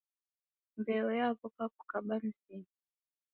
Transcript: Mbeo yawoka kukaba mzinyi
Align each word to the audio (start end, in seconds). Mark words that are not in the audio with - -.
Mbeo 0.79 1.09
yawoka 1.21 1.63
kukaba 1.75 2.13
mzinyi 2.23 2.69